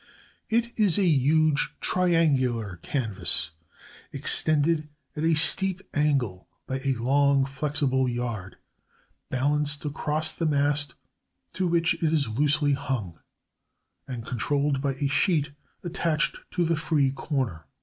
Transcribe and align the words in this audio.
It 0.49 0.79
is 0.79 0.97
a 0.97 1.05
huge, 1.05 1.75
triangular 1.79 2.79
canvas 2.81 3.51
extended 4.11 4.89
at 5.15 5.23
a 5.23 5.35
steep 5.35 5.79
angle 5.93 6.47
by 6.65 6.79
a 6.79 6.95
long, 6.95 7.45
flexible 7.45 8.09
yard 8.09 8.55
balanced 9.29 9.85
across 9.85 10.31
the 10.35 10.47
mast 10.47 10.95
to 11.53 11.67
which 11.67 11.93
it 11.93 12.01
is 12.11 12.29
loosely 12.29 12.73
hung, 12.73 13.19
and 14.07 14.25
controlled 14.25 14.81
by 14.81 14.95
a 14.95 15.07
sheet 15.07 15.51
attached 15.83 16.39
to 16.49 16.65
the 16.65 16.75
free 16.75 17.11
corner. 17.11 17.67